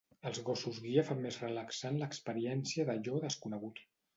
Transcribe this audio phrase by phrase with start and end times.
[0.27, 3.87] Els gossos guia fan més relaxant l'experiència d'allò desconegut.